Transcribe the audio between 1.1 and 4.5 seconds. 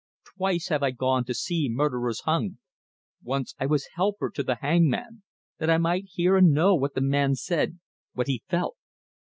to see murderers hung. Once I was helper to